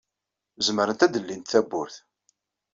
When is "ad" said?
1.05-1.17